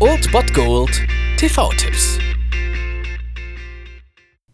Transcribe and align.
Old 0.00 0.32
Bot 0.32 0.54
Gold 0.54 1.06
TV-Tipps. 1.36 2.18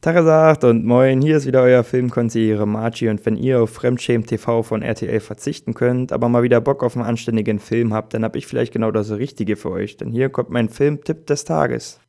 Tagesagt 0.00 0.64
und 0.64 0.84
moin, 0.84 1.22
hier 1.22 1.36
ist 1.36 1.46
wieder 1.46 1.62
euer 1.62 1.84
Filmkonsigliere 1.84 2.66
Margie 2.66 3.08
und 3.10 3.24
wenn 3.24 3.36
ihr 3.36 3.62
auf 3.62 3.72
Fremdschämen 3.72 4.26
TV 4.26 4.64
von 4.64 4.82
RTL 4.82 5.20
verzichten 5.20 5.74
könnt, 5.74 6.10
aber 6.12 6.28
mal 6.28 6.42
wieder 6.42 6.60
Bock 6.60 6.82
auf 6.82 6.96
einen 6.96 7.06
anständigen 7.06 7.60
Film 7.60 7.94
habt, 7.94 8.12
dann 8.12 8.24
hab 8.24 8.34
ich 8.34 8.48
vielleicht 8.48 8.72
genau 8.72 8.90
das 8.90 9.12
Richtige 9.12 9.54
für 9.54 9.70
euch, 9.70 9.98
denn 9.98 10.10
hier 10.10 10.30
kommt 10.30 10.50
mein 10.50 10.68
Filmtipp 10.68 11.28
des 11.28 11.44
Tages. 11.44 12.00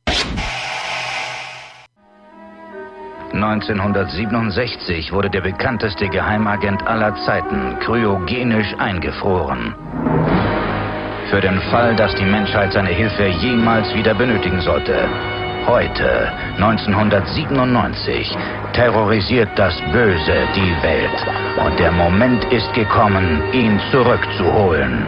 1967 3.32 5.12
wurde 5.12 5.30
der 5.30 5.42
bekannteste 5.42 6.08
Geheimagent 6.08 6.84
aller 6.88 7.14
Zeiten 7.24 7.78
kryogenisch 7.78 8.74
eingefroren. 8.78 9.76
Für 11.32 11.40
den 11.40 11.62
Fall, 11.70 11.96
dass 11.96 12.14
die 12.16 12.26
Menschheit 12.26 12.74
seine 12.74 12.90
Hilfe 12.90 13.26
jemals 13.26 13.94
wieder 13.94 14.12
benötigen 14.12 14.60
sollte. 14.60 15.08
Heute, 15.66 16.30
1997, 16.58 18.36
terrorisiert 18.74 19.48
das 19.56 19.74
Böse 19.92 20.34
die 20.54 20.82
Welt. 20.82 21.26
Und 21.64 21.78
der 21.78 21.90
Moment 21.90 22.44
ist 22.52 22.70
gekommen, 22.74 23.42
ihn 23.54 23.80
zurückzuholen. 23.90 25.06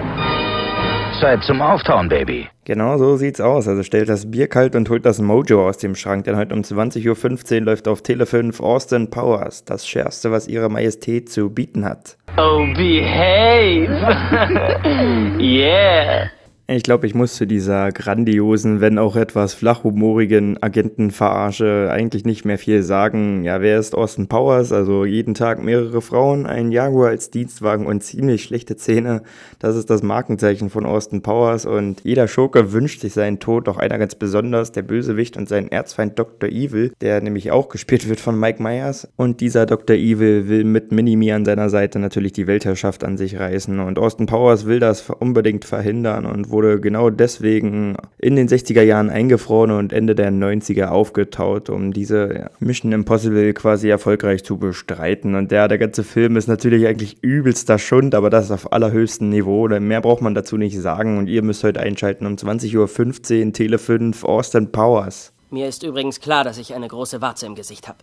Zeit 1.24 1.42
zum 1.44 1.62
Auftauen, 1.62 2.10
Baby. 2.10 2.50
Genau 2.66 2.98
so 2.98 3.16
sieht's 3.16 3.40
aus. 3.40 3.66
Also 3.66 3.82
stellt 3.82 4.10
das 4.10 4.30
Bier 4.30 4.46
kalt 4.46 4.76
und 4.76 4.90
holt 4.90 5.06
das 5.06 5.22
Mojo 5.22 5.66
aus 5.66 5.78
dem 5.78 5.94
Schrank, 5.94 6.24
denn 6.24 6.36
heute 6.36 6.54
um 6.54 6.60
20.15 6.60 7.60
Uhr 7.60 7.60
läuft 7.62 7.88
auf 7.88 8.02
Tele 8.02 8.26
5 8.26 8.60
Austin 8.60 9.08
Powers, 9.08 9.64
das 9.64 9.88
Schärfste, 9.88 10.30
was 10.32 10.48
ihre 10.48 10.68
Majestät 10.68 11.30
zu 11.30 11.48
bieten 11.48 11.86
hat. 11.86 12.18
Oh, 12.36 12.66
behave! 12.76 13.88
yeah! 15.40 16.28
Ich 16.66 16.82
glaube, 16.82 17.06
ich 17.06 17.14
muss 17.14 17.34
zu 17.34 17.46
dieser 17.46 17.92
grandiosen, 17.92 18.80
wenn 18.80 18.96
auch 18.96 19.16
etwas 19.16 19.52
flachhumorigen 19.52 20.62
Agentenverarsche 20.62 21.90
eigentlich 21.92 22.24
nicht 22.24 22.46
mehr 22.46 22.56
viel 22.56 22.82
sagen. 22.82 23.44
Ja, 23.44 23.60
wer 23.60 23.78
ist 23.78 23.94
Austin 23.94 24.28
Powers? 24.28 24.72
Also 24.72 25.04
jeden 25.04 25.34
Tag 25.34 25.62
mehrere 25.62 26.00
Frauen, 26.00 26.46
ein 26.46 26.72
Jaguar 26.72 27.10
als 27.10 27.28
Dienstwagen 27.28 27.84
und 27.84 28.02
ziemlich 28.02 28.44
schlechte 28.44 28.76
Zähne. 28.76 29.24
Das 29.58 29.76
ist 29.76 29.90
das 29.90 30.02
Markenzeichen 30.02 30.70
von 30.70 30.86
Austin 30.86 31.20
Powers 31.20 31.66
und 31.66 32.00
jeder 32.02 32.28
Schurke 32.28 32.72
wünscht 32.72 33.02
sich 33.02 33.12
seinen 33.12 33.40
Tod, 33.40 33.68
doch 33.68 33.76
einer 33.76 33.98
ganz 33.98 34.14
besonders, 34.14 34.72
der 34.72 34.82
Bösewicht 34.84 35.36
und 35.36 35.50
sein 35.50 35.70
Erzfeind 35.70 36.18
Dr. 36.18 36.48
Evil, 36.48 36.92
der 37.02 37.20
nämlich 37.20 37.50
auch 37.50 37.68
gespielt 37.68 38.08
wird 38.08 38.20
von 38.20 38.40
Mike 38.40 38.62
Myers. 38.62 39.06
Und 39.16 39.42
dieser 39.42 39.66
Dr. 39.66 39.96
Evil 39.96 40.48
will 40.48 40.64
mit 40.64 40.92
Minimi 40.92 41.30
an 41.30 41.44
seiner 41.44 41.68
Seite 41.68 41.98
natürlich 41.98 42.32
die 42.32 42.46
Weltherrschaft 42.46 43.04
an 43.04 43.18
sich 43.18 43.38
reißen 43.38 43.80
und 43.80 43.98
Austin 43.98 44.24
Powers 44.24 44.64
will 44.64 44.80
das 44.80 45.10
unbedingt 45.10 45.66
verhindern 45.66 46.24
und 46.24 46.53
wurde 46.54 46.80
genau 46.80 47.10
deswegen 47.10 47.96
in 48.18 48.36
den 48.36 48.48
60er 48.48 48.82
Jahren 48.82 49.10
eingefroren 49.10 49.72
und 49.72 49.92
Ende 49.92 50.14
der 50.14 50.30
90er 50.30 50.86
aufgetaut, 50.86 51.68
um 51.68 51.92
diese 51.92 52.34
ja, 52.34 52.50
Mission 52.60 52.92
Impossible 52.92 53.52
quasi 53.52 53.88
erfolgreich 53.88 54.44
zu 54.44 54.56
bestreiten. 54.56 55.34
Und 55.34 55.50
der, 55.50 55.66
der 55.66 55.78
ganze 55.78 56.04
Film 56.04 56.36
ist 56.36 56.46
natürlich 56.46 56.86
eigentlich 56.86 57.22
übelster 57.22 57.78
Schund, 57.78 58.14
aber 58.14 58.30
das 58.30 58.52
auf 58.52 58.72
allerhöchstem 58.72 59.28
Niveau. 59.28 59.68
Mehr 59.68 60.00
braucht 60.00 60.22
man 60.22 60.34
dazu 60.34 60.56
nicht 60.56 60.80
sagen. 60.80 61.18
Und 61.18 61.26
ihr 61.26 61.42
müsst 61.42 61.64
heute 61.64 61.80
einschalten 61.80 62.24
um 62.26 62.36
20.15 62.36 63.46
Uhr 63.46 63.52
Tele 63.52 63.78
5 63.78 64.24
Austin 64.24 64.70
Powers. 64.70 65.32
Mir 65.50 65.68
ist 65.68 65.82
übrigens 65.82 66.20
klar, 66.20 66.44
dass 66.44 66.58
ich 66.58 66.74
eine 66.74 66.88
große 66.88 67.20
Warze 67.20 67.46
im 67.46 67.56
Gesicht 67.56 67.88
habe. 67.88 67.98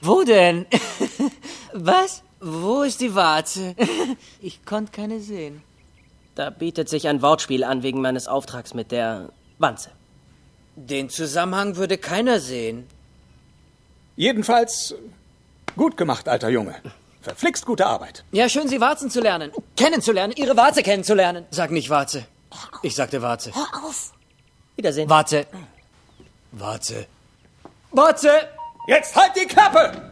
Wo 0.00 0.24
denn? 0.24 0.66
Was? 1.72 2.24
Wo 2.40 2.82
ist 2.82 3.00
die 3.00 3.14
Warze? 3.14 3.74
Ich 4.40 4.64
konnte 4.64 4.90
keine 4.90 5.20
sehen. 5.20 5.62
Da 6.34 6.50
bietet 6.50 6.88
sich 6.88 7.08
ein 7.08 7.20
Wortspiel 7.22 7.64
an 7.64 7.82
wegen 7.82 8.00
meines 8.00 8.26
Auftrags 8.26 8.74
mit 8.74 8.90
der 8.90 9.30
Wanze. 9.58 9.90
Den 10.76 11.10
Zusammenhang 11.10 11.76
würde 11.76 11.98
keiner 11.98 12.40
sehen. 12.40 12.86
Jedenfalls 14.16 14.94
gut 15.76 15.96
gemacht, 15.96 16.28
alter 16.28 16.48
Junge. 16.48 16.74
Verflixt 17.20 17.66
gute 17.66 17.86
Arbeit. 17.86 18.24
Ja, 18.32 18.48
schön, 18.48 18.68
Sie 18.68 18.80
Warzen 18.80 19.10
zu 19.10 19.20
lernen. 19.20 19.52
Kennenzulernen, 19.76 20.32
Ihre 20.36 20.56
Warze 20.56 20.82
kennenzulernen. 20.82 21.44
Sag 21.50 21.70
nicht 21.70 21.90
Warze. 21.90 22.26
Ich 22.82 22.94
sagte 22.94 23.22
Warze. 23.22 23.54
Hör 23.54 23.84
auf. 23.84 24.12
Wiedersehen. 24.76 25.08
Warze. 25.08 25.46
Warze. 26.52 27.06
Warze! 27.92 28.48
Jetzt 28.86 29.14
halt 29.14 29.32
die 29.36 29.46
Klappe! 29.46 30.11